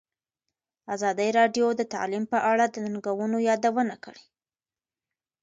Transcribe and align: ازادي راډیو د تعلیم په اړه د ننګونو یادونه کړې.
ازادي 0.95 1.29
راډیو 1.39 1.67
د 1.75 1.81
تعلیم 1.93 2.23
په 2.33 2.37
اړه 2.51 2.65
د 2.69 2.75
ننګونو 2.85 3.37
یادونه 3.49 3.95
کړې. 4.03 4.25